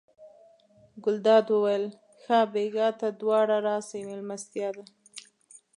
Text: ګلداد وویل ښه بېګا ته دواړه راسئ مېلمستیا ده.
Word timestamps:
ګلداد 1.03 1.45
وویل 1.51 1.85
ښه 2.21 2.37
بېګا 2.53 2.87
ته 2.99 3.07
دواړه 3.21 3.57
راسئ 3.67 4.01
مېلمستیا 4.09 4.69
ده. 4.75 4.83